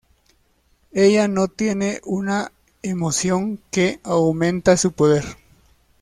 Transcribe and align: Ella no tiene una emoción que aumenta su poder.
Ella 0.93 1.27
no 1.27 1.47
tiene 1.47 2.01
una 2.05 2.51
emoción 2.81 3.59
que 3.69 3.99
aumenta 4.03 4.75
su 4.75 4.93
poder. 4.93 5.23